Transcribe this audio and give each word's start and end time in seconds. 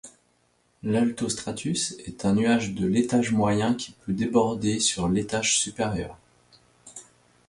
L'altostratus 0.81 1.93
est 2.07 2.25
un 2.25 2.33
nuage 2.33 2.73
de 2.73 2.87
l'étage 2.87 3.33
moyen 3.33 3.75
qui 3.75 3.91
peut 3.91 4.13
déborder 4.13 4.79
sur 4.79 5.07
l'étage 5.07 5.59
supérieur. 5.59 6.17